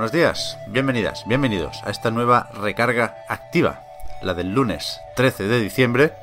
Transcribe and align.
Buenos 0.00 0.12
días, 0.12 0.56
bienvenidas, 0.66 1.24
bienvenidos 1.26 1.82
a 1.84 1.90
esta 1.90 2.10
nueva 2.10 2.48
recarga 2.54 3.16
activa, 3.28 3.82
la 4.22 4.32
del 4.32 4.54
lunes 4.54 4.98
13 5.14 5.42
de 5.44 5.60
diciembre, 5.60 6.14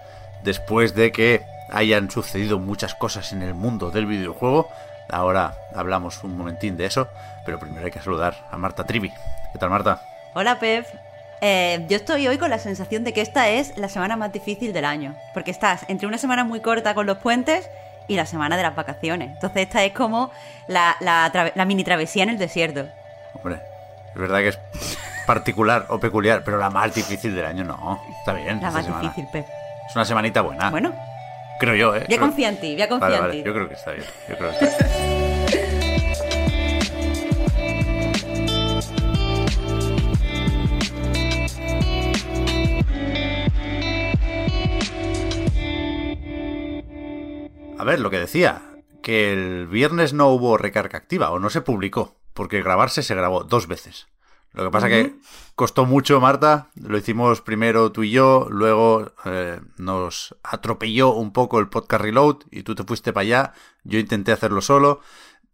después 0.41 0.95
de 0.95 1.12
que 1.12 1.44
hayan 1.70 2.09
sucedido 2.09 2.58
muchas 2.58 2.95
cosas 2.95 3.34
en 3.34 3.44
el 3.44 3.53
mundo 3.53 3.91
del 3.91 4.08
videojuego. 4.08 4.67
Ahora 5.12 5.53
hablamos 5.76 6.23
un 6.23 6.36
momentín 6.36 6.76
de 6.76 6.88
eso, 6.88 7.08
pero 7.45 7.59
primero 7.59 7.86
hay 7.86 7.91
que 7.91 8.02
saludar 8.02 8.48
a 8.50 8.58
Marta 8.58 8.84
Trivi. 8.84 9.12
¿Qué 9.53 9.59
tal, 9.59 9.70
Marta? 9.70 10.02
Hola, 10.34 10.58
Pep. 10.58 10.88
Eh, 11.41 11.86
yo 11.88 11.98
estoy 11.98 12.28
hoy 12.28 12.39
con 12.39 12.50
la 12.50 12.58
sensación 12.58 13.03
de 13.03 13.14
que 13.14 13.22
esta 13.22 13.48
es 13.50 13.78
la 13.78 13.89
semana 13.89 14.17
más 14.17 14.34
difícil 14.34 14.73
del 14.73 14.86
año, 14.86 15.16
porque 15.36 15.52
estás 15.52 15.86
entre 15.88 16.08
una 16.08 16.17
semana 16.17 16.44
muy 16.44 16.62
corta 16.62 16.95
con 16.95 17.05
los 17.05 17.20
puentes 17.20 17.70
y 18.08 18.16
la 18.16 18.25
semana 18.25 18.58
de 18.58 18.64
las 18.64 18.75
vacaciones. 18.75 19.30
Entonces 19.34 19.64
esta 19.64 19.84
es 19.86 19.94
como 19.94 20.31
la, 20.67 20.98
mini 21.67 21.84
travesía 21.84 22.23
en 22.23 22.30
el 22.30 22.38
desierto. 22.39 22.88
Hombre, 23.43 23.61
es 24.13 24.19
verdad 24.19 24.39
que 24.39 24.47
es 24.49 24.59
particular 25.25 25.85
o 25.89 25.99
peculiar, 25.99 26.43
pero 26.43 26.57
la 26.57 26.69
más 26.69 26.93
difícil 26.93 27.35
del 27.35 27.45
año 27.45 27.63
no. 27.63 28.02
Está 28.19 28.33
bien. 28.33 28.59
La 28.61 28.71
más 28.71 28.85
semana. 28.85 29.02
difícil, 29.03 29.27
Pep. 29.31 29.45
Es 29.89 29.95
una 29.95 30.05
semanita 30.05 30.41
buena. 30.41 30.69
Bueno, 30.69 30.94
Creo 31.59 31.73
yo, 31.75 31.88
¿eh? 31.95 31.99
voy 31.99 32.03
a 32.03 32.05
Creo- 32.05 32.19
confiar 32.19 32.53
en 32.53 32.59
ti, 32.59 32.73
voy 32.73 32.81
a 32.83 32.89
confiar 32.89 33.11
Vale, 33.11 33.16
en 33.16 33.21
vale, 33.21 33.33
ti. 33.41 33.44
yo 33.47 33.53
creo 33.53 33.67
que 33.67 33.73
está 33.73 33.91
bien. 33.91 34.05
Yo 34.29 34.38
creo 34.38 34.52
que 34.59 34.66
está 34.66 34.85
bien. 34.88 36.27
A 47.79 47.83
ver, 47.83 47.99
lo 47.99 48.09
que 48.09 48.19
decía, 48.19 48.61
que 49.03 49.31
el 49.31 49.67
viernes 49.67 50.13
no 50.13 50.29
hubo 50.29 50.57
recarga 50.57 50.97
activa 50.97 51.29
o 51.31 51.39
no 51.39 51.49
se 51.49 51.61
publicó, 51.61 52.16
porque 52.38 52.61
grabarse 52.61 53.02
se 53.02 53.16
grabó 53.16 53.43
dos 53.43 53.66
veces. 53.66 54.05
Lo 54.53 54.63
que 54.66 54.69
pasa 54.69 54.88
que 54.89 55.16
costó 55.55 55.88
mucho, 55.88 56.21
Marta, 56.21 56.69
lo 56.75 56.95
hicimos 56.95 57.41
primero 57.41 57.91
tú 57.91 58.03
y 58.03 58.11
yo, 58.11 58.45
luego 58.52 59.11
eh, 59.25 59.59
nos 59.77 60.35
atropelló 60.44 61.13
un 61.13 61.33
poco 61.33 61.59
el 61.59 61.67
podcast 61.67 62.03
Reload 62.03 62.38
y 62.52 62.61
tú 62.61 62.75
te 62.75 62.83
fuiste 62.83 63.11
para 63.11 63.23
allá, 63.23 63.53
yo 63.83 63.97
intenté 63.97 64.31
hacerlo 64.31 64.61
solo 64.61 65.02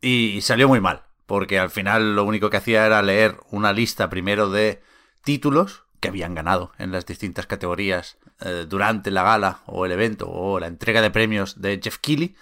y 0.02 0.42
salió 0.42 0.68
muy 0.68 0.82
mal, 0.82 1.04
porque 1.26 1.58
al 1.58 1.70
final 1.70 2.18
lo 2.18 2.26
único 2.26 2.50
que 2.50 2.58
hacía 2.58 2.86
era 2.86 3.02
leer 3.02 3.40
una 3.50 3.72
lista 3.72 4.10
primero 4.10 4.50
de 4.50 4.84
títulos 5.24 5.84
que 6.02 6.10
habían 6.10 6.36
ganado 6.36 6.74
en 6.80 6.92
las 6.92 7.06
distintas 7.06 7.48
categorías 7.48 8.18
eh, 8.42 8.66
durante 8.68 9.10
la 9.10 9.24
gala 9.24 9.60
o 9.68 9.86
el 9.86 9.94
evento 9.94 10.30
o 10.30 10.60
la 10.60 10.68
entrega 10.68 11.02
de 11.02 11.12
premios 11.12 11.62
de 11.62 11.80
Jeff 11.82 11.98
Keighley 12.00 12.36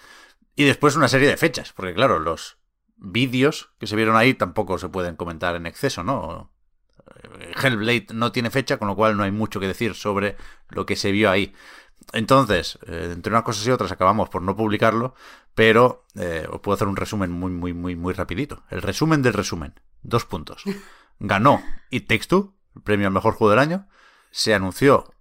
y 0.55 0.64
después 0.64 0.95
una 0.95 1.08
serie 1.09 1.28
de 1.28 1.38
fechas, 1.38 1.73
porque 1.73 1.94
claro, 1.94 2.17
los 2.17 2.58
vídeos 3.02 3.72
que 3.80 3.88
se 3.88 3.96
vieron 3.96 4.16
ahí 4.16 4.34
tampoco 4.34 4.78
se 4.78 4.88
pueden 4.88 5.16
comentar 5.16 5.56
en 5.56 5.66
exceso, 5.66 6.04
¿no? 6.04 6.52
Hellblade 7.62 8.08
no 8.14 8.32
tiene 8.32 8.50
fecha, 8.50 8.78
con 8.78 8.88
lo 8.88 8.95
cual 8.95 9.17
no 9.17 9.23
hay 9.23 9.32
mucho 9.32 9.60
que 9.60 9.67
decir 9.67 9.95
sobre 9.95 10.38
lo 10.70 10.86
que 10.86 10.95
se 10.95 11.11
vio 11.11 11.30
ahí. 11.30 11.54
Entonces, 12.14 12.80
eh, 12.88 13.10
entre 13.11 13.32
unas 13.32 13.44
cosas 13.44 13.66
y 13.67 13.72
otras 13.72 13.92
acabamos 13.92 14.30
por 14.30 14.42
no 14.42 14.56
publicarlo, 14.56 15.14
pero 15.54 16.06
eh, 16.16 16.48
os 16.50 16.61
puedo 16.61 16.76
hacer 16.76 16.88
un 16.88 16.95
resumen 16.95 17.32
muy, 17.32 17.52
muy, 17.52 17.73
muy, 17.73 17.95
muy 17.95 18.14
rapidito. 18.14 18.64
El 18.70 18.82
resumen 18.82 19.22
del 19.22 19.34
resumen. 19.34 19.80
Dos 20.02 20.26
puntos. 20.26 20.64
Ganó 21.20 21.61
It 21.90 22.08
Takes 22.08 22.28
Two, 22.28 22.56
el 22.76 22.82
premio 22.82 23.08
al 23.08 23.14
mejor 23.14 23.34
juego 23.34 23.52
del 23.52 23.60
año. 23.60 23.88
Se 24.32 24.54
anunció 24.54 25.14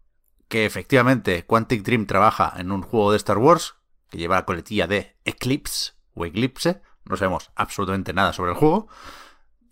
que 0.48 0.66
efectivamente 0.66 1.44
Quantic 1.46 1.82
Dream 1.82 2.06
trabaja 2.06 2.52
en 2.56 2.72
un 2.72 2.82
juego 2.82 3.10
de 3.10 3.16
Star 3.18 3.38
Wars 3.38 3.76
que 4.08 4.18
lleva 4.18 4.36
la 4.36 4.44
coletilla 4.44 4.86
de 4.86 5.16
Eclipse 5.24 5.92
o 6.14 6.24
Eclipse. 6.24 6.82
No 7.10 7.16
sabemos 7.16 7.50
absolutamente 7.56 8.12
nada 8.12 8.32
sobre 8.32 8.52
el 8.52 8.56
juego. 8.56 8.88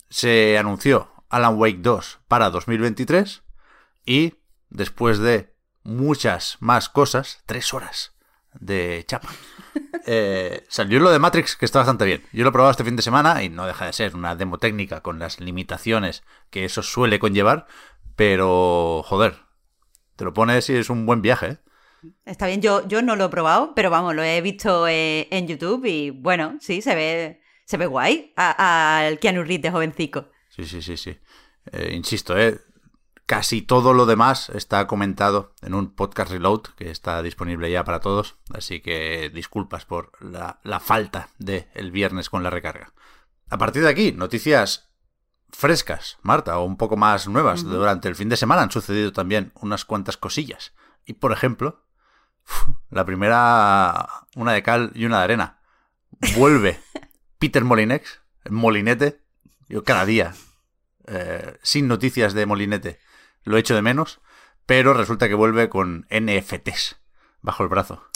Se 0.09 0.57
anunció 0.57 1.09
Alan 1.29 1.57
Wake 1.57 1.79
2 1.79 2.19
para 2.27 2.49
2023 2.49 3.43
y 4.05 4.35
después 4.69 5.19
de 5.19 5.55
muchas 5.83 6.57
más 6.59 6.89
cosas, 6.89 7.41
tres 7.45 7.73
horas 7.73 8.13
de 8.59 9.05
chapa, 9.07 9.29
eh, 10.05 10.65
salió 10.67 10.99
lo 10.99 11.11
de 11.11 11.19
Matrix 11.19 11.55
que 11.55 11.65
está 11.65 11.79
bastante 11.79 12.03
bien. 12.03 12.25
Yo 12.33 12.43
lo 12.43 12.49
he 12.49 12.51
probado 12.51 12.71
este 12.71 12.83
fin 12.83 12.97
de 12.97 13.01
semana 13.01 13.41
y 13.41 13.49
no 13.49 13.65
deja 13.65 13.85
de 13.85 13.93
ser 13.93 14.15
una 14.17 14.35
demo 14.35 14.57
técnica 14.57 15.01
con 15.01 15.17
las 15.17 15.39
limitaciones 15.39 16.23
que 16.49 16.65
eso 16.65 16.83
suele 16.83 17.19
conllevar, 17.19 17.67
pero 18.17 19.01
joder, 19.05 19.37
te 20.17 20.25
lo 20.25 20.33
pones 20.33 20.69
y 20.69 20.75
es 20.75 20.89
un 20.89 21.05
buen 21.05 21.21
viaje. 21.21 21.47
¿eh? 21.47 21.57
Está 22.25 22.47
bien, 22.47 22.61
yo, 22.61 22.87
yo 22.87 23.01
no 23.01 23.15
lo 23.15 23.25
he 23.25 23.29
probado, 23.29 23.73
pero 23.75 23.89
vamos, 23.89 24.15
lo 24.15 24.23
he 24.23 24.41
visto 24.41 24.87
eh, 24.87 25.27
en 25.31 25.47
YouTube 25.47 25.85
y 25.85 26.11
bueno, 26.11 26.57
sí, 26.59 26.81
se 26.81 26.95
ve, 26.95 27.41
se 27.65 27.77
ve 27.77 27.85
guay 27.85 28.33
al 28.35 29.19
Keanu 29.19 29.43
Reeves 29.43 29.63
de 29.63 29.71
jovencico. 29.71 30.29
Sí, 30.49 30.65
sí, 30.65 30.81
sí, 30.81 30.97
sí. 30.97 31.17
Eh, 31.71 31.91
insisto, 31.93 32.37
¿eh? 32.37 32.59
casi 33.29 33.61
todo 33.61 33.93
lo 33.93 34.07
demás 34.07 34.49
está 34.49 34.87
comentado 34.87 35.53
en 35.61 35.75
un 35.75 35.93
podcast 35.93 36.31
reload 36.31 36.61
que 36.75 36.89
está 36.89 37.21
disponible 37.21 37.69
ya 37.69 37.83
para 37.83 37.99
todos. 37.99 38.37
Así 38.55 38.81
que 38.81 39.29
disculpas 39.31 39.85
por 39.85 40.11
la, 40.19 40.59
la 40.63 40.79
falta 40.79 41.29
de 41.37 41.69
el 41.75 41.91
viernes 41.91 42.27
con 42.27 42.41
la 42.41 42.49
recarga. 42.49 42.91
A 43.51 43.59
partir 43.59 43.83
de 43.83 43.89
aquí, 43.89 44.13
noticias 44.13 44.89
frescas, 45.51 46.17
Marta, 46.23 46.57
o 46.57 46.65
un 46.65 46.75
poco 46.75 46.97
más 46.97 47.27
nuevas. 47.27 47.63
Durante 47.63 48.07
el 48.07 48.15
fin 48.15 48.29
de 48.29 48.37
semana 48.37 48.63
han 48.63 48.71
sucedido 48.71 49.13
también 49.13 49.51
unas 49.61 49.85
cuantas 49.85 50.17
cosillas. 50.17 50.73
Y 51.05 51.13
por 51.13 51.31
ejemplo, 51.31 51.85
la 52.89 53.05
primera, 53.05 54.07
una 54.35 54.53
de 54.53 54.63
cal 54.63 54.91
y 54.95 55.05
una 55.05 55.19
de 55.19 55.23
arena. 55.23 55.59
Vuelve 56.35 56.79
Peter 57.39 57.63
Molinex, 57.63 58.21
el 58.45 58.51
Molinete. 58.51 59.21
Yo 59.67 59.83
cada 59.83 60.05
día, 60.05 60.33
eh, 61.07 61.57
sin 61.61 61.87
noticias 61.87 62.33
de 62.33 62.45
Molinete, 62.45 62.99
lo 63.43 63.57
echo 63.57 63.75
de 63.75 63.81
menos. 63.81 64.19
Pero 64.65 64.93
resulta 64.93 65.27
que 65.27 65.33
vuelve 65.33 65.69
con 65.69 66.05
NFTs 66.11 66.97
bajo 67.41 67.63
el 67.63 67.69
brazo. 67.69 68.07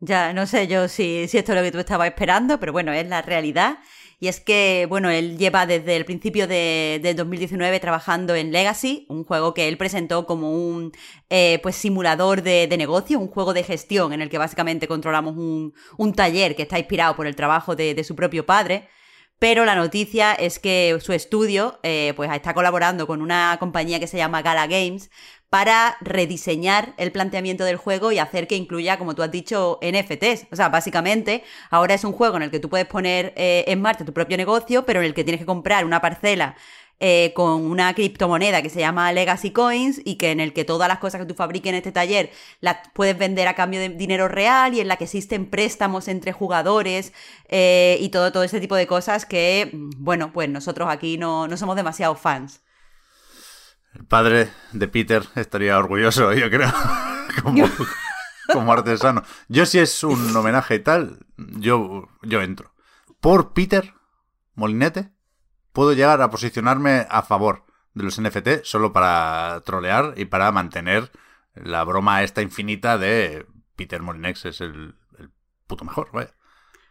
Ya, 0.00 0.32
no 0.32 0.46
sé 0.46 0.66
yo 0.66 0.88
si, 0.88 1.28
si 1.28 1.38
esto 1.38 1.52
es 1.52 1.58
lo 1.58 1.62
que 1.62 1.70
tú 1.70 1.78
estabas 1.78 2.08
esperando, 2.08 2.58
pero 2.58 2.72
bueno, 2.72 2.92
es 2.92 3.06
la 3.06 3.22
realidad. 3.22 3.78
Y 4.22 4.28
es 4.28 4.38
que, 4.38 4.86
bueno, 4.88 5.10
él 5.10 5.36
lleva 5.36 5.66
desde 5.66 5.96
el 5.96 6.04
principio 6.04 6.46
de, 6.46 7.00
del 7.02 7.16
2019 7.16 7.80
trabajando 7.80 8.36
en 8.36 8.52
Legacy, 8.52 9.04
un 9.08 9.24
juego 9.24 9.52
que 9.52 9.66
él 9.66 9.76
presentó 9.76 10.26
como 10.26 10.52
un 10.52 10.92
eh, 11.28 11.58
pues 11.60 11.74
simulador 11.74 12.42
de, 12.42 12.68
de 12.68 12.76
negocio, 12.76 13.18
un 13.18 13.26
juego 13.26 13.52
de 13.52 13.64
gestión 13.64 14.12
en 14.12 14.22
el 14.22 14.30
que 14.30 14.38
básicamente 14.38 14.86
controlamos 14.86 15.36
un, 15.36 15.74
un 15.96 16.12
taller 16.12 16.54
que 16.54 16.62
está 16.62 16.78
inspirado 16.78 17.16
por 17.16 17.26
el 17.26 17.34
trabajo 17.34 17.74
de, 17.74 17.96
de 17.96 18.04
su 18.04 18.14
propio 18.14 18.46
padre. 18.46 18.88
Pero 19.42 19.64
la 19.64 19.74
noticia 19.74 20.34
es 20.34 20.60
que 20.60 20.96
su 21.00 21.12
estudio 21.12 21.80
eh, 21.82 22.12
pues 22.14 22.30
está 22.32 22.54
colaborando 22.54 23.08
con 23.08 23.20
una 23.20 23.56
compañía 23.58 23.98
que 23.98 24.06
se 24.06 24.16
llama 24.16 24.40
Gala 24.40 24.68
Games 24.68 25.10
para 25.50 25.96
rediseñar 26.00 26.94
el 26.96 27.10
planteamiento 27.10 27.64
del 27.64 27.76
juego 27.76 28.12
y 28.12 28.20
hacer 28.20 28.46
que 28.46 28.54
incluya, 28.54 28.98
como 28.98 29.16
tú 29.16 29.22
has 29.24 29.32
dicho, 29.32 29.80
NFTs. 29.82 30.46
O 30.52 30.54
sea, 30.54 30.68
básicamente, 30.68 31.42
ahora 31.70 31.94
es 31.94 32.04
un 32.04 32.12
juego 32.12 32.36
en 32.36 32.44
el 32.44 32.52
que 32.52 32.60
tú 32.60 32.68
puedes 32.68 32.86
poner 32.86 33.32
eh, 33.34 33.64
en 33.66 33.82
marcha 33.82 34.04
tu 34.04 34.12
propio 34.12 34.36
negocio, 34.36 34.86
pero 34.86 35.00
en 35.00 35.06
el 35.06 35.12
que 35.12 35.24
tienes 35.24 35.40
que 35.40 35.46
comprar 35.46 35.84
una 35.84 36.00
parcela 36.00 36.54
eh, 37.04 37.32
con 37.34 37.64
una 37.64 37.92
criptomoneda 37.94 38.62
que 38.62 38.70
se 38.70 38.78
llama 38.78 39.10
Legacy 39.10 39.50
Coins 39.50 40.00
y 40.04 40.18
que 40.18 40.30
en 40.30 40.38
el 40.38 40.52
que 40.52 40.64
todas 40.64 40.86
las 40.86 41.00
cosas 41.00 41.20
que 41.20 41.26
tú 41.26 41.34
fabriques 41.34 41.70
en 41.70 41.74
este 41.74 41.90
taller 41.90 42.30
las 42.60 42.76
puedes 42.92 43.18
vender 43.18 43.48
a 43.48 43.56
cambio 43.56 43.80
de 43.80 43.88
dinero 43.88 44.28
real 44.28 44.72
y 44.72 44.78
en 44.78 44.86
la 44.86 44.96
que 44.96 45.02
existen 45.02 45.50
préstamos 45.50 46.06
entre 46.06 46.30
jugadores 46.30 47.12
eh, 47.48 47.96
y 47.98 48.10
todo, 48.10 48.30
todo 48.30 48.44
ese 48.44 48.60
tipo 48.60 48.76
de 48.76 48.86
cosas 48.86 49.26
que, 49.26 49.68
mm, 49.72 49.90
bueno, 49.98 50.32
pues 50.32 50.48
nosotros 50.48 50.88
aquí 50.88 51.18
no, 51.18 51.48
no 51.48 51.56
somos 51.56 51.74
demasiado 51.74 52.14
fans. 52.14 52.62
El 53.94 54.04
padre 54.04 54.50
de 54.70 54.86
Peter 54.86 55.24
estaría 55.34 55.76
orgulloso, 55.76 56.32
yo 56.34 56.50
creo, 56.50 56.72
como, 57.42 57.68
como 58.52 58.72
artesano. 58.72 59.24
Yo 59.48 59.66
si 59.66 59.80
es 59.80 60.04
un 60.04 60.36
homenaje 60.36 60.76
y 60.76 60.78
tal, 60.78 61.18
yo, 61.36 62.08
yo 62.22 62.42
entro. 62.42 62.72
Por 63.20 63.54
Peter 63.54 63.92
Molinete, 64.54 65.10
puedo 65.72 65.92
llegar 65.92 66.20
a 66.22 66.30
posicionarme 66.30 67.06
a 67.10 67.22
favor 67.22 67.64
de 67.94 68.04
los 68.04 68.20
NFT 68.20 68.64
solo 68.64 68.92
para 68.92 69.62
trolear 69.64 70.14
y 70.16 70.24
para 70.24 70.50
mantener 70.52 71.10
la 71.54 71.84
broma 71.84 72.22
esta 72.22 72.42
infinita 72.42 72.98
de 72.98 73.46
Peter 73.76 74.02
Molinex 74.02 74.46
es 74.46 74.60
el, 74.60 74.94
el 75.18 75.30
puto 75.66 75.84
mejor, 75.84 76.10
vaya. 76.12 76.34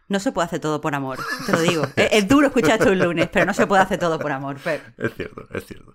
No 0.08 0.20
se 0.20 0.30
puede 0.30 0.46
hacer 0.46 0.60
todo 0.60 0.80
por 0.80 0.94
amor, 0.94 1.18
te 1.46 1.52
lo 1.52 1.60
digo. 1.60 1.86
es, 1.96 2.28
duro 2.28 2.48
escuchar 2.48 2.78
esto 2.78 2.92
un 2.92 2.98
lunes, 2.98 3.28
pero 3.32 3.46
no 3.46 3.54
se 3.54 3.66
puede 3.66 3.82
hacer 3.82 3.98
todo 3.98 4.18
por 4.18 4.30
amor. 4.30 4.56
Es 4.98 5.14
cierto, 5.14 5.48
es 5.52 5.64
cierto. 5.64 5.94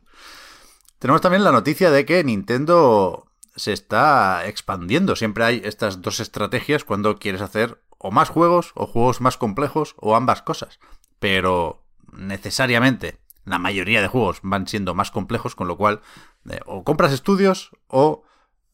Tenemos 1.00 1.22
también 1.22 1.44
la 1.44 1.52
noticia 1.52 1.92
de 1.92 2.06
que 2.06 2.24
Nintendo 2.24 3.28
se 3.56 3.74
está 3.74 4.48
expandiendo. 4.48 5.16
Siempre 5.16 5.44
hay 5.44 5.62
estas 5.64 6.02
dos 6.02 6.20
estrategias 6.20 6.84
cuando 6.84 7.20
quieres 7.20 7.42
hacer 7.42 7.82
o 8.00 8.12
más 8.12 8.30
juegos 8.30 8.72
o 8.76 8.88
juegos 8.88 9.22
más 9.22 9.38
complejos 9.38 9.94
o 9.98 10.16
ambas 10.16 10.42
cosas. 10.42 10.80
Pero 11.20 11.87
necesariamente 12.12 13.20
la 13.46 13.60
mayoría 13.60 14.02
de 14.02 14.08
juegos 14.08 14.40
van 14.44 14.68
siendo 14.68 14.94
más 14.94 15.12
complejos, 15.12 15.56
con 15.56 15.68
lo 15.68 15.78
cual 15.78 16.02
eh, 16.50 16.60
o 16.66 16.84
compras 16.84 17.14
estudios 17.14 17.72
o 17.88 18.24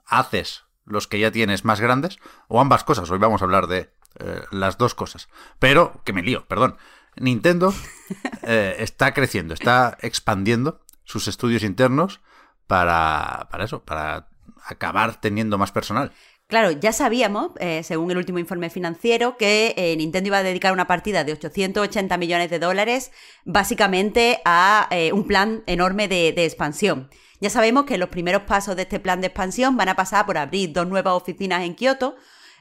haces 0.05 0.63
los 0.85 1.07
que 1.07 1.19
ya 1.19 1.31
tienes 1.31 1.63
más 1.63 1.79
grandes 1.79 2.17
o 2.47 2.59
ambas 2.59 2.83
cosas. 2.83 3.09
Hoy 3.09 3.19
vamos 3.19 3.41
a 3.41 3.45
hablar 3.45 3.67
de 3.67 3.93
eh, 4.19 4.41
las 4.51 4.77
dos 4.77 4.95
cosas. 4.95 5.29
Pero, 5.59 6.01
que 6.03 6.13
me 6.13 6.23
lío, 6.23 6.45
perdón. 6.47 6.77
Nintendo 7.15 7.73
eh, 8.43 8.75
está 8.79 9.13
creciendo, 9.13 9.53
está 9.53 9.97
expandiendo 10.01 10.81
sus 11.03 11.27
estudios 11.27 11.63
internos 11.63 12.21
para, 12.67 13.47
para 13.51 13.65
eso, 13.65 13.83
para 13.83 14.29
acabar 14.65 15.19
teniendo 15.19 15.57
más 15.57 15.71
personal. 15.71 16.11
Claro, 16.47 16.71
ya 16.71 16.91
sabíamos, 16.91 17.51
eh, 17.59 17.81
según 17.83 18.11
el 18.11 18.17
último 18.17 18.37
informe 18.37 18.69
financiero, 18.69 19.37
que 19.37 19.95
Nintendo 19.97 20.27
iba 20.27 20.37
a 20.37 20.43
dedicar 20.43 20.71
una 20.71 20.87
partida 20.87 21.23
de 21.23 21.31
880 21.33 22.17
millones 22.17 22.49
de 22.49 22.59
dólares 22.59 23.11
básicamente 23.43 24.39
a 24.45 24.87
un 25.13 25.25
plan 25.25 25.63
enorme 25.65 26.07
de, 26.07 26.31
de, 26.31 26.45
expansión. 26.45 27.09
Ya 27.41 27.49
sabemos 27.49 27.85
que 27.85 27.97
los 27.97 28.09
primeros 28.09 28.43
pasos 28.43 28.75
de 28.75 28.83
este 28.83 28.99
plan 28.99 29.19
de 29.19 29.27
expansión 29.27 29.75
van 29.77 29.89
a 29.89 29.95
pasar 29.95 30.25
por 30.25 30.37
abrir 30.37 30.73
dos 30.73 30.87
nuevas 30.87 31.13
oficinas 31.15 31.63
en 31.63 31.75
Kioto, 31.75 32.15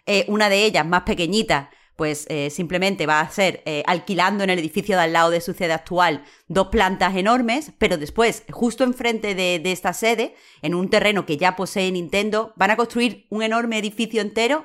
eh, 0.06 0.24
una 0.28 0.48
de 0.48 0.64
ellas, 0.64 0.84
más 0.84 1.02
pequeñita, 1.02 1.70
pues 2.02 2.26
eh, 2.30 2.50
simplemente 2.50 3.06
va 3.06 3.20
a 3.20 3.30
ser 3.30 3.62
eh, 3.64 3.84
alquilando 3.86 4.42
en 4.42 4.50
el 4.50 4.58
edificio 4.58 4.96
de 4.96 5.02
al 5.02 5.12
lado 5.12 5.30
de 5.30 5.40
su 5.40 5.52
sede 5.52 5.72
actual 5.72 6.24
dos 6.48 6.66
plantas 6.66 7.14
enormes, 7.14 7.70
pero 7.78 7.96
después, 7.96 8.42
justo 8.50 8.82
enfrente 8.82 9.36
de, 9.36 9.62
esta 9.70 9.92
sede, 9.92 10.34
en 10.62 10.74
un 10.74 10.90
terreno 10.90 11.26
que 11.26 11.36
ya 11.36 11.54
posee 11.54 11.92
Nintendo, 11.92 12.54
van 12.56 12.72
a 12.72 12.76
construir 12.76 13.28
un 13.30 13.44
enorme 13.44 13.78
edificio 13.78 14.20
entero 14.20 14.64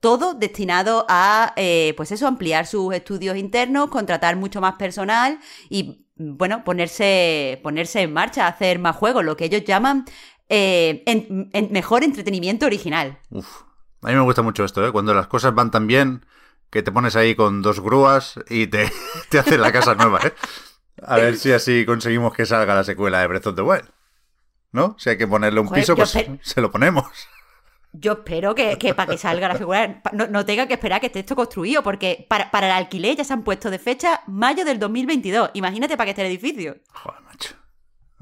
todo 0.00 0.34
destinado 0.34 1.06
a, 1.08 1.54
pues 1.96 2.12
eso, 2.12 2.26
ampliar 2.26 2.66
sus 2.66 2.94
estudios 2.94 3.38
internos, 3.38 3.88
contratar 3.88 4.36
mucho 4.36 4.60
más 4.60 4.74
personal 4.74 5.40
y, 5.70 6.06
bueno, 6.16 6.62
ponerse, 6.62 7.58
ponerse 7.62 8.02
en 8.02 8.12
marcha, 8.12 8.48
hacer 8.48 8.78
más 8.78 8.96
juegos, 8.96 9.24
lo 9.24 9.34
que 9.38 9.46
ellos 9.46 9.64
llaman 9.64 10.04
mejor 10.50 12.04
entretenimiento 12.04 12.66
original. 12.66 13.18
A 14.02 14.08
mí 14.08 14.14
me 14.14 14.20
gusta 14.20 14.42
mucho 14.42 14.62
esto, 14.62 14.86
¿eh? 14.86 14.92
Cuando 14.92 15.14
las 15.14 15.26
cosas 15.26 15.54
van 15.54 15.70
tan 15.70 15.86
bien 15.86 16.26
que 16.70 16.82
te 16.82 16.92
pones 16.92 17.16
ahí 17.16 17.34
con 17.34 17.62
dos 17.62 17.80
grúas 17.80 18.40
y 18.48 18.66
te, 18.66 18.90
te 19.28 19.38
hacen 19.38 19.60
la 19.60 19.72
casa 19.72 19.94
nueva, 19.94 20.20
¿eh? 20.24 20.32
A 21.02 21.16
ver 21.16 21.36
si 21.36 21.52
así 21.52 21.84
conseguimos 21.84 22.32
que 22.32 22.46
salga 22.46 22.74
la 22.74 22.84
secuela 22.84 23.20
de 23.20 23.26
Breath 23.26 23.48
of 23.48 23.54
the 23.54 23.62
Wild. 23.62 23.90
¿No? 24.72 24.96
Si 24.98 25.10
hay 25.10 25.18
que 25.18 25.26
ponerle 25.26 25.60
un 25.60 25.70
piso, 25.70 25.94
pues 25.94 26.16
se 26.40 26.60
lo 26.60 26.70
ponemos. 26.70 27.06
Yo 27.92 28.12
espero 28.12 28.54
que, 28.54 28.76
para 28.94 29.10
que 29.10 29.18
salga 29.18 29.48
la 29.48 29.56
secuela 29.56 30.02
no, 30.12 30.44
tenga 30.44 30.66
que 30.66 30.74
esperar 30.74 31.00
que 31.00 31.06
esté 31.06 31.20
esto 31.20 31.36
construido, 31.36 31.82
porque 31.82 32.26
para, 32.28 32.50
para 32.50 32.66
el 32.66 32.72
alquiler 32.72 33.16
ya 33.16 33.24
se 33.24 33.32
han 33.32 33.42
puesto 33.42 33.70
de 33.70 33.78
fecha 33.78 34.22
mayo 34.26 34.64
del 34.64 34.78
2022. 34.78 35.50
Imagínate 35.54 35.96
para 35.96 36.06
que 36.06 36.10
esté 36.10 36.22
el 36.22 36.28
edificio. 36.28 36.76
Joder, 36.92 37.22
macho. 37.22 37.54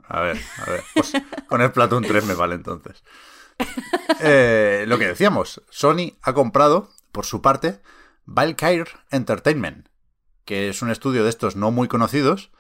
A 0.07 0.21
ver, 0.21 0.41
a 0.59 0.71
ver. 0.71 0.85
Pues 0.95 1.13
con 1.49 1.61
el 1.61 1.73
Platoon 1.73 2.05
3 2.05 2.25
me 2.25 2.35
vale 2.35 2.55
entonces. 2.55 3.03
Eh, 4.21 4.85
lo 4.87 4.99
que 4.99 5.07
decíamos, 5.07 5.63
Sony 5.71 6.13
ha 6.23 6.33
comprado, 6.35 6.91
por 7.11 7.25
su 7.25 7.43
parte, 7.43 7.81
Valkyrie 8.27 8.93
Entertainment, 9.11 9.89
que 10.45 10.69
es 10.69 10.83
un 10.83 10.91
estudio 10.91 11.25
de 11.25 11.31
estos 11.31 11.57
no 11.57 11.71
muy 11.71 11.89
conocidos, 11.89 12.51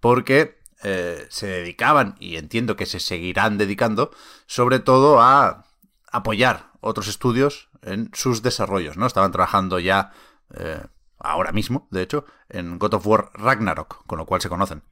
porque 0.00 0.58
eh, 0.82 1.26
se 1.30 1.46
dedicaban, 1.46 2.14
y 2.20 2.36
entiendo 2.36 2.76
que 2.76 2.86
se 2.86 3.00
seguirán 3.00 3.58
dedicando, 3.58 4.10
sobre 4.46 4.78
todo 4.78 5.20
a 5.20 5.66
apoyar 6.10 6.70
otros 6.80 7.08
estudios 7.08 7.68
en 7.82 8.10
sus 8.14 8.42
desarrollos, 8.42 8.96
¿no? 8.96 9.06
Estaban 9.06 9.32
trabajando 9.32 9.78
ya, 9.78 10.12
eh, 10.54 10.82
ahora 11.18 11.52
mismo, 11.52 11.88
de 11.90 12.02
hecho, 12.02 12.24
en 12.48 12.78
God 12.78 12.94
of 12.94 13.06
War 13.06 13.30
Ragnarok, 13.34 14.06
con 14.06 14.18
lo 14.18 14.26
cual 14.26 14.40
se 14.40 14.48
conocen. 14.48 14.82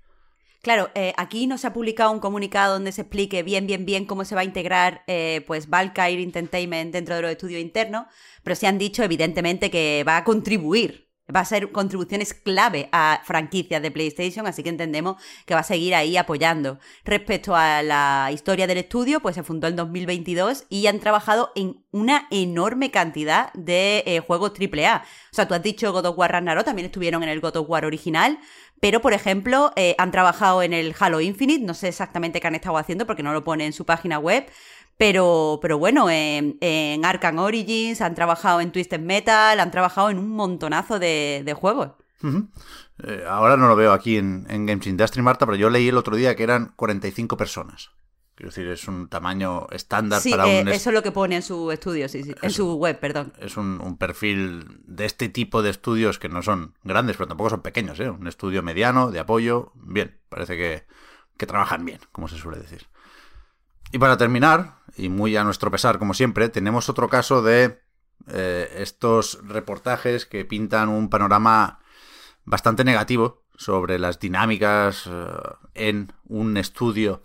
Claro, 0.63 0.91
eh, 0.95 1.13
aquí 1.17 1.47
no 1.47 1.59
se 1.59 1.67
ha 1.69 1.73
publicado 1.73 2.11
un 2.11 2.19
comunicado 2.19 2.75
donde 2.75 2.91
se 2.93 3.03
explique 3.03 3.43
bien, 3.43 3.67
bien, 3.67 3.87
bien 3.87 4.05
cómo 4.05 4.25
se 4.25 4.35
va 4.35 4.41
a 4.41 4.45
integrar 4.45 5.05
eh, 5.07 5.45
pues 5.47 5.69
Valkyrie 5.71 6.23
Entertainment 6.25 6.93
dentro 6.93 7.15
de 7.15 7.23
los 7.23 7.31
estudios 7.31 7.61
internos, 7.61 8.07
pero 8.43 8.57
se 8.57 8.67
han 8.67 8.79
dicho 8.79 9.05
evidentemente 9.05 9.71
que 9.71 10.05
va 10.07 10.17
a 10.17 10.25
contribuir 10.25 11.06
va 11.35 11.41
a 11.41 11.45
ser 11.45 11.73
contribuciones 11.73 12.35
clave 12.35 12.89
a 12.93 13.21
franquicias 13.25 13.83
de 13.83 13.91
PlayStation, 13.91 14.47
así 14.47 14.63
que 14.63 14.69
entendemos 14.69 15.17
que 15.45 15.55
va 15.55 15.61
a 15.61 15.65
seguir 15.65 15.95
ahí 15.95 16.17
apoyando. 16.17 16.79
Respecto 17.05 17.57
a 17.57 17.83
la 17.83 18.31
historia 18.33 18.67
del 18.67 18.79
estudio, 18.79 19.21
pues 19.21 19.35
se 19.35 19.43
fundó 19.43 19.67
en 19.67 19.77
2022 19.77 20.65
y 20.69 20.87
han 20.87 21.01
trabajado 21.01 21.51
en 21.55 21.85
una 21.91 22.29
enorme 22.31 22.91
cantidad 22.91 23.53
de 23.55 24.05
eh, 24.07 24.21
juegos 24.21 24.53
AAA. 24.59 25.03
O 25.33 25.35
sea, 25.35 25.49
tú 25.49 25.55
has 25.55 25.63
dicho 25.63 25.93
God 25.93 26.07
of 26.07 26.19
War 26.19 26.33
Ragnarok, 26.33 26.65
también 26.65 26.87
estuvieron 26.87 27.23
en 27.23 27.29
el 27.29 27.41
God 27.41 27.57
of 27.57 27.69
War 27.69 27.85
original, 27.85 28.39
pero 28.81 29.01
por 29.01 29.15
ejemplo, 29.15 29.73
eh, 29.77 29.95
han 29.99 30.11
trabajado 30.11 30.63
en 30.63 30.73
el 30.73 30.95
Halo 30.99 31.21
Infinite, 31.21 31.65
no 31.65 31.75
sé 31.75 31.89
exactamente 31.89 32.41
qué 32.41 32.47
han 32.47 32.55
estado 32.55 32.77
haciendo 32.77 33.07
porque 33.07 33.23
no 33.23 33.33
lo 33.33 33.43
pone 33.43 33.65
en 33.65 33.73
su 33.73 33.87
página 33.87 34.19
web, 34.19 34.47
pero, 34.99 35.59
pero 35.61 35.79
bueno, 35.79 36.09
en, 36.11 36.57
en, 36.61 37.05
Arkham 37.05 37.39
Origins 37.39 38.01
han 38.01 38.15
trabajado 38.15 38.61
en 38.61 38.73
Twisted 38.73 39.01
Metal, 39.01 39.61
han 39.61 39.71
trabajado 39.71 40.11
en 40.11 40.19
un 40.19 40.31
montonazo 40.31 40.99
de, 40.99 41.55
juegos. 41.59 41.91
Eh, 43.05 43.25
ahora 43.29 43.57
no 43.57 43.69
lo 43.69 43.77
veo 43.77 43.93
aquí 43.93 44.17
en, 44.17 44.47
en, 44.49 44.65
Games 44.67 44.87
Industry, 44.87 45.23
Marta, 45.23 45.45
pero 45.45 45.57
yo 45.57 45.69
leí 45.69 45.89
el 45.89 45.99
otro 45.99 46.17
día 46.17 46.35
que 46.35 46.43
eran 46.43 46.73
45 46.77 47.37
personas. 47.37 47.91
Quiero 48.37 48.51
decir, 48.51 48.69
es 48.69 48.87
un 48.87 49.09
tamaño 49.09 49.67
estándar 49.71 50.21
para 50.31 50.47
eh, 50.47 50.61
un... 50.61 50.69
eso 50.69 50.91
es 50.91 50.95
lo 50.95 51.03
que 51.03 51.11
pone 51.11 51.37
en 51.37 51.43
su 51.43 51.71
estudio, 51.73 52.07
sí, 52.07 52.23
sí. 52.23 52.35
En 52.43 52.51
su 52.51 52.75
web, 52.75 53.01
perdón. 53.01 53.33
Es 53.39 53.57
un, 53.57 53.81
un, 53.81 53.97
perfil 53.97 54.83
de 54.85 55.07
este 55.07 55.31
tipo 55.31 55.63
de 55.63 55.71
estudios 55.71 56.19
que 56.19 56.29
no 56.29 56.43
son 56.43 56.75
grandes, 56.85 57.17
pero 57.17 57.29
tampoco 57.29 57.49
son 57.49 57.63
pequeños, 57.63 57.99
¿eh? 57.99 58.11
Un 58.11 58.27
estudio 58.27 58.63
mediano, 58.63 59.11
de 59.11 59.21
apoyo, 59.21 59.73
bien. 59.75 60.19
Parece 60.29 60.57
que, 60.57 60.85
que 61.39 61.47
trabajan 61.47 61.87
bien, 61.87 62.01
como 62.13 62.29
se 62.29 62.37
suele 62.37 62.59
decir. 62.59 62.87
Y 63.93 63.99
para 63.99 64.17
terminar, 64.17 64.79
y 64.97 65.09
muy 65.09 65.37
a 65.37 65.45
nuestro 65.45 65.71
pesar 65.71 65.99
como 65.99 66.15
siempre, 66.15 66.49
tenemos 66.49 66.89
otro 66.89 67.09
caso 67.09 67.43
de 67.43 67.81
eh, 68.29 68.69
estos 68.79 69.39
reportajes 69.45 70.27
que 70.27 70.45
pintan 70.45 70.89
un 70.89 71.09
panorama 71.09 71.81
bastante 72.45 72.85
negativo 72.85 73.45
sobre 73.57 73.99
las 73.99 74.19
dinámicas 74.19 75.07
eh, 75.07 75.27
en 75.75 76.13
un 76.25 76.57
estudio, 76.57 77.23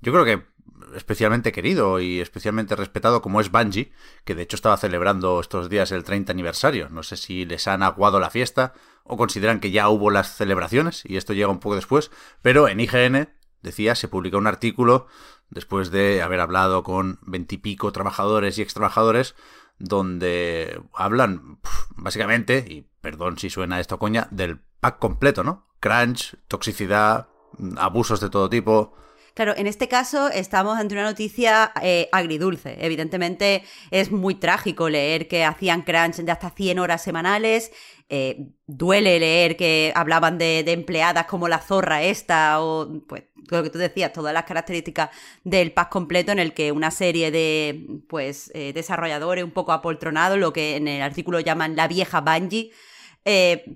yo 0.00 0.12
creo 0.12 0.24
que 0.24 0.54
especialmente 0.94 1.52
querido 1.52 2.00
y 2.00 2.20
especialmente 2.20 2.76
respetado 2.76 3.22
como 3.22 3.40
es 3.40 3.50
Bungie, 3.50 3.92
que 4.24 4.34
de 4.34 4.42
hecho 4.42 4.56
estaba 4.56 4.76
celebrando 4.76 5.40
estos 5.40 5.68
días 5.68 5.92
el 5.92 6.04
30 6.04 6.32
aniversario. 6.32 6.88
No 6.90 7.02
sé 7.02 7.16
si 7.16 7.44
les 7.44 7.66
han 7.66 7.82
aguado 7.82 8.20
la 8.20 8.30
fiesta 8.30 8.74
o 9.02 9.16
consideran 9.16 9.60
que 9.60 9.70
ya 9.70 9.88
hubo 9.88 10.10
las 10.10 10.36
celebraciones 10.36 11.02
y 11.04 11.16
esto 11.16 11.32
llega 11.32 11.48
un 11.48 11.58
poco 11.58 11.76
después, 11.76 12.10
pero 12.42 12.68
en 12.68 12.80
IGN 12.80 13.28
decía, 13.64 13.96
se 13.96 14.06
publicó 14.06 14.38
un 14.38 14.46
artículo 14.46 15.08
después 15.50 15.90
de 15.90 16.22
haber 16.22 16.40
hablado 16.40 16.84
con 16.84 17.18
veintipico 17.22 17.90
trabajadores 17.90 18.58
y 18.58 18.62
extrabajadores, 18.62 19.34
donde 19.78 20.80
hablan 20.94 21.58
básicamente, 21.96 22.64
y 22.68 22.86
perdón 23.00 23.38
si 23.38 23.50
suena 23.50 23.80
esto 23.80 23.98
coña, 23.98 24.28
del 24.30 24.60
pack 24.80 24.98
completo, 25.00 25.42
¿no? 25.42 25.66
Crunch, 25.80 26.36
toxicidad, 26.46 27.28
abusos 27.76 28.20
de 28.20 28.30
todo 28.30 28.48
tipo, 28.48 28.94
Claro, 29.34 29.52
en 29.56 29.66
este 29.66 29.88
caso 29.88 30.28
estamos 30.30 30.78
ante 30.78 30.94
una 30.94 31.02
noticia 31.02 31.72
eh, 31.82 32.08
agridulce. 32.12 32.76
Evidentemente 32.78 33.64
es 33.90 34.12
muy 34.12 34.36
trágico 34.36 34.88
leer 34.88 35.26
que 35.26 35.44
hacían 35.44 35.82
crunch 35.82 36.16
de 36.18 36.30
hasta 36.30 36.50
100 36.50 36.78
horas 36.78 37.02
semanales. 37.02 37.72
Eh, 38.08 38.52
duele 38.68 39.18
leer 39.18 39.56
que 39.56 39.92
hablaban 39.96 40.38
de, 40.38 40.60
empleadas 40.60 41.26
como 41.26 41.48
la 41.48 41.58
zorra 41.58 42.04
esta 42.04 42.62
o 42.62 43.02
pues 43.08 43.24
lo 43.50 43.62
que 43.64 43.70
tú 43.70 43.78
decías, 43.78 44.12
todas 44.12 44.32
las 44.32 44.44
características 44.44 45.10
del 45.42 45.72
pack 45.72 45.90
completo 45.90 46.30
en 46.30 46.38
el 46.38 46.54
que 46.54 46.70
una 46.70 46.92
serie 46.92 47.32
de 47.32 48.02
pues 48.08 48.52
eh, 48.54 48.72
desarrolladores 48.72 49.42
un 49.42 49.50
poco 49.50 49.72
apoltronados, 49.72 50.38
lo 50.38 50.52
que 50.52 50.76
en 50.76 50.86
el 50.86 51.02
artículo 51.02 51.40
llaman 51.40 51.74
la 51.74 51.88
vieja 51.88 52.20
Bungie, 52.20 52.70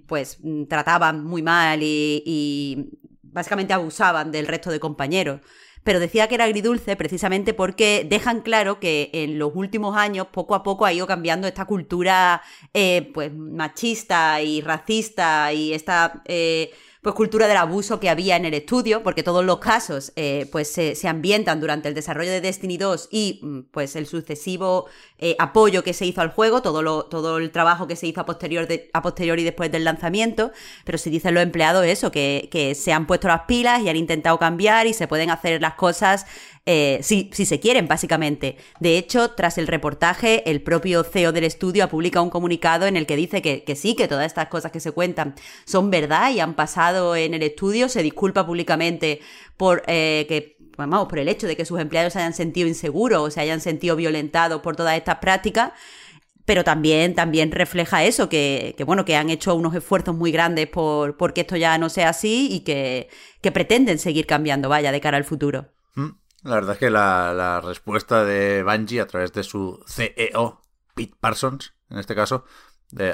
pues 0.06 0.38
trataban 0.68 1.24
muy 1.24 1.42
mal 1.42 1.80
y 1.82 2.90
básicamente 3.38 3.72
abusaban 3.72 4.32
del 4.32 4.46
resto 4.46 4.70
de 4.70 4.80
compañeros. 4.80 5.40
Pero 5.84 6.00
decía 6.00 6.26
que 6.28 6.34
era 6.34 6.44
agridulce 6.44 6.96
precisamente 6.96 7.54
porque 7.54 8.04
dejan 8.08 8.40
claro 8.40 8.80
que 8.80 9.10
en 9.12 9.38
los 9.38 9.52
últimos 9.54 9.96
años 9.96 10.26
poco 10.32 10.54
a 10.54 10.62
poco 10.62 10.84
ha 10.84 10.92
ido 10.92 11.06
cambiando 11.06 11.46
esta 11.46 11.64
cultura 11.64 12.42
eh, 12.74 13.10
pues 13.14 13.32
machista 13.32 14.42
y 14.42 14.60
racista 14.60 15.52
y 15.52 15.72
esta 15.72 16.22
eh, 16.26 16.72
pues 17.02 17.14
cultura 17.14 17.46
del 17.46 17.56
abuso 17.56 18.00
que 18.00 18.10
había 18.10 18.36
en 18.36 18.44
el 18.44 18.54
estudio, 18.54 19.02
porque 19.02 19.22
todos 19.22 19.44
los 19.44 19.58
casos 19.58 20.12
eh, 20.16 20.48
pues 20.50 20.70
se, 20.70 20.96
ambientan 21.08 21.60
durante 21.60 21.88
el 21.88 21.94
desarrollo 21.94 22.30
de 22.30 22.40
Destiny 22.40 22.76
2 22.76 23.08
y 23.10 23.40
mm, 23.42 23.60
pues 23.70 23.94
el 23.96 24.06
sucesivo 24.06 24.86
eh, 25.18 25.36
apoyo 25.38 25.82
que 25.84 25.92
se 25.92 26.06
hizo 26.06 26.20
al 26.20 26.30
juego, 26.30 26.60
todo, 26.60 26.82
lo, 26.82 27.04
todo 27.04 27.38
el 27.38 27.50
trabajo 27.50 27.86
que 27.86 27.96
se 27.96 28.06
hizo 28.06 28.20
a, 28.20 28.26
posterior 28.26 28.66
a 28.92 29.02
posteriori 29.02 29.44
después 29.44 29.70
del 29.70 29.84
lanzamiento, 29.84 30.52
pero 30.84 30.98
si 30.98 31.10
dicen 31.10 31.34
los 31.34 31.42
empleados 31.42 31.86
eso, 31.86 32.10
que, 32.10 32.48
que 32.50 32.74
se 32.74 32.92
han 32.92 33.06
puesto 33.06 33.28
las 33.28 33.42
pilas 33.42 33.80
y 33.82 33.88
han 33.88 33.96
intentado 33.96 34.38
cambiar 34.38 34.86
y 34.86 34.94
se 34.94 35.06
pueden 35.06 35.30
hacer 35.30 35.60
las 35.62 35.74
cosas 35.74 36.26
eh, 36.70 36.98
si, 37.02 37.30
si, 37.32 37.46
se 37.46 37.60
quieren, 37.60 37.88
básicamente. 37.88 38.58
De 38.78 38.98
hecho, 38.98 39.30
tras 39.30 39.56
el 39.56 39.66
reportaje, 39.66 40.50
el 40.50 40.60
propio 40.60 41.02
CEO 41.02 41.32
del 41.32 41.44
estudio 41.44 41.82
ha 41.82 41.86
publicado 41.86 42.22
un 42.22 42.28
comunicado 42.28 42.84
en 42.84 42.98
el 42.98 43.06
que 43.06 43.16
dice 43.16 43.40
que, 43.40 43.74
sí, 43.74 43.96
que 43.96 44.06
todas 44.06 44.26
estas 44.26 44.48
cosas 44.48 44.70
que 44.70 44.78
se 44.78 44.92
cuentan 44.92 45.34
son 45.64 45.90
verdad 45.90 46.30
y 46.30 46.40
han 46.40 46.52
pasado 46.52 47.16
en 47.16 47.32
el 47.32 47.42
estudio. 47.42 47.88
Se 47.88 48.02
disculpa 48.02 48.44
públicamente 48.44 49.22
por 49.56 49.82
eh, 49.86 50.26
que 50.28 50.58
vamos, 50.76 51.08
por 51.08 51.18
el 51.18 51.28
hecho 51.30 51.46
de 51.46 51.56
que 51.56 51.64
sus 51.64 51.80
empleados 51.80 52.12
se 52.12 52.18
hayan 52.18 52.34
sentido 52.34 52.68
inseguros 52.68 53.20
o 53.22 53.30
se 53.30 53.40
hayan 53.40 53.62
sentido 53.62 53.96
violentados 53.96 54.60
por 54.60 54.76
todas 54.76 54.94
estas 54.98 55.16
prácticas 55.20 55.72
pero 56.44 56.64
también, 56.64 57.14
también 57.14 57.50
refleja 57.50 58.04
eso, 58.04 58.28
que, 58.28 58.74
bueno, 58.86 59.04
que 59.04 59.16
han 59.16 59.28
hecho 59.28 59.54
unos 59.54 59.74
esfuerzos 59.74 60.16
muy 60.16 60.32
grandes 60.32 60.66
por, 60.66 61.34
que 61.34 61.42
esto 61.42 61.56
ya 61.56 61.76
no 61.76 61.90
sea 61.90 62.10
así 62.10 62.48
y 62.50 62.60
que, 62.60 63.08
que 63.42 63.52
pretenden 63.52 63.98
seguir 63.98 64.26
cambiando, 64.26 64.70
vaya, 64.70 64.92
de 64.92 65.00
cara 65.00 65.18
al 65.18 65.24
futuro. 65.24 65.66
Mm. 65.94 66.08
La 66.42 66.54
verdad 66.54 66.74
es 66.74 66.78
que 66.78 66.90
la, 66.90 67.60
respuesta 67.64 68.24
de 68.24 68.62
Bungie 68.62 69.00
a 69.00 69.06
través 69.06 69.32
de 69.32 69.42
su 69.42 69.82
CEO, 69.86 70.62
Pete 70.94 71.16
Parsons, 71.18 71.74
en 71.90 71.98
este 71.98 72.14
caso, 72.14 72.44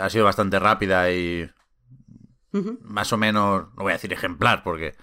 ha 0.00 0.11
sido 0.11 0.25
bastante 0.25 0.59
rápida 0.59 1.11
y 1.11 1.50
más 2.83 3.12
o 3.12 3.16
menos, 3.16 3.69
no 3.75 3.83
voy 3.83 3.90
a 3.90 3.97
decir 3.97 4.12
ejemplar, 4.12 4.62
porque 4.62 4.95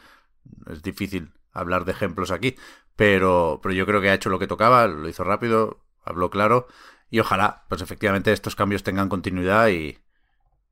es 0.69 0.81
difícil 0.81 1.33
hablar 1.51 1.83
de 1.85 1.91
ejemplos 1.91 2.31
aquí, 2.31 2.55
pero, 2.95 3.59
pero 3.61 3.73
yo 3.73 3.85
creo 3.85 4.01
que 4.01 4.09
ha 4.09 4.13
hecho 4.13 4.29
lo 4.29 4.39
que 4.39 4.47
tocaba, 4.47 4.87
lo 4.87 5.09
hizo 5.09 5.23
rápido, 5.23 5.83
habló 6.03 6.29
claro, 6.29 6.67
y 7.09 7.19
ojalá, 7.19 7.65
pues 7.67 7.81
efectivamente, 7.81 8.31
estos 8.31 8.55
cambios 8.55 8.83
tengan 8.83 9.09
continuidad 9.09 9.67
y, 9.67 9.97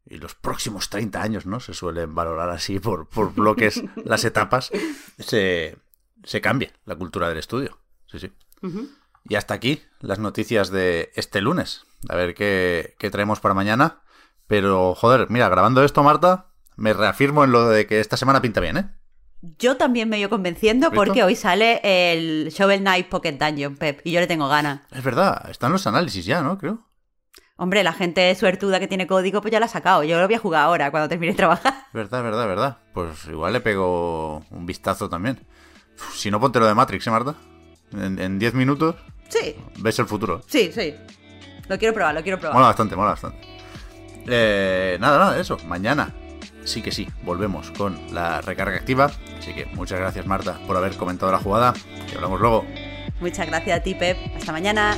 y 0.05 0.17
los 0.17 0.35
próximos 0.35 0.89
30 0.89 1.21
años, 1.21 1.45
¿no? 1.45 1.59
Se 1.59 1.73
suelen 1.73 2.15
valorar 2.15 2.49
así 2.49 2.79
por, 2.79 3.09
por 3.09 3.33
bloques 3.33 3.83
las 4.05 4.23
etapas. 4.23 4.71
Se, 5.17 5.77
se 6.23 6.41
cambie 6.41 6.73
la 6.85 6.95
cultura 6.95 7.29
del 7.29 7.37
estudio. 7.37 7.79
Sí, 8.07 8.19
sí. 8.19 8.31
Y 9.27 9.35
hasta 9.35 9.53
aquí 9.53 9.81
las 9.99 10.19
noticias 10.19 10.71
de 10.71 11.11
este 11.15 11.41
lunes. 11.41 11.85
A 12.07 12.15
ver 12.15 12.33
qué, 12.33 12.95
traemos 13.11 13.39
para 13.39 13.53
mañana. 13.53 14.01
Pero, 14.47 14.95
joder, 14.95 15.29
mira, 15.29 15.47
grabando 15.49 15.83
esto, 15.83 16.01
Marta, 16.01 16.47
me 16.75 16.93
reafirmo 16.93 17.43
en 17.43 17.51
lo 17.51 17.69
de 17.69 17.85
que 17.85 17.99
esta 17.99 18.17
semana 18.17 18.41
pinta 18.41 18.59
bien, 18.59 18.77
¿eh? 18.77 18.89
Yo 19.57 19.77
también 19.77 20.09
me 20.09 20.17
voy 20.19 20.27
convenciendo 20.27 20.91
porque 20.91 21.23
hoy 21.23 21.35
sale 21.35 21.79
el 21.83 22.49
Shovel 22.49 22.81
Knight 22.81 23.07
Pocket 23.07 23.33
Dungeon, 23.33 23.77
Pep, 23.77 24.01
y 24.03 24.11
yo 24.11 24.19
le 24.19 24.27
tengo 24.27 24.49
ganas. 24.49 24.81
Es 24.91 25.03
verdad, 25.03 25.49
están 25.49 25.71
los 25.71 25.87
análisis 25.87 26.25
ya, 26.25 26.41
¿no? 26.41 26.57
Creo. 26.57 26.89
Hombre, 27.55 27.83
la 27.83 27.93
gente 27.93 28.33
suertuda 28.35 28.79
que 28.79 28.87
tiene 28.87 29.05
código, 29.05 29.41
pues 29.41 29.51
ya 29.51 29.59
la 29.59 29.67
ha 29.67 29.69
sacado. 29.69 30.03
Yo 30.03 30.19
lo 30.19 30.25
voy 30.25 30.35
a 30.35 30.39
jugar 30.39 30.63
ahora, 30.63 30.91
cuando 30.91 31.09
termine 31.09 31.33
de 31.33 31.37
trabajar. 31.37 31.73
Verdad, 31.93 32.23
verdad, 32.23 32.47
verdad. 32.47 32.77
Pues 32.93 33.25
igual 33.25 33.53
le 33.53 33.61
pego 33.61 34.45
un 34.49 34.65
vistazo 34.65 35.09
también. 35.09 35.39
Si 36.13 36.31
no, 36.31 36.39
ponte 36.39 36.59
lo 36.59 36.67
de 36.67 36.73
Matrix, 36.75 37.07
¿eh, 37.07 37.11
Marta? 37.11 37.35
En 37.93 38.37
10 38.39 38.53
minutos. 38.53 38.95
Sí. 39.29 39.55
Ves 39.79 39.99
el 39.99 40.05
futuro. 40.05 40.41
Sí, 40.47 40.71
sí. 40.73 40.95
Lo 41.67 41.77
quiero 41.77 41.93
probar, 41.93 42.15
lo 42.15 42.23
quiero 42.23 42.39
probar. 42.39 42.55
Mola 42.55 42.67
bastante, 42.67 42.95
mola 42.95 43.11
bastante. 43.11 43.39
Eh, 44.27 44.97
nada, 44.99 45.17
nada, 45.19 45.39
eso. 45.39 45.57
Mañana 45.67 46.13
sí 46.65 46.81
que 46.81 46.91
sí, 46.91 47.07
volvemos 47.23 47.71
con 47.71 48.13
la 48.13 48.41
recarga 48.41 48.77
activa. 48.77 49.11
Así 49.37 49.53
que 49.53 49.65
muchas 49.67 49.99
gracias, 49.99 50.25
Marta, 50.25 50.59
por 50.67 50.77
haber 50.77 50.95
comentado 50.95 51.31
la 51.31 51.39
jugada. 51.39 51.73
Y 52.11 52.15
hablamos 52.15 52.39
luego. 52.39 52.65
Muchas 53.19 53.47
gracias 53.47 53.79
a 53.79 53.83
ti, 53.83 53.95
Pep. 53.95 54.17
Hasta 54.35 54.51
mañana. 54.51 54.97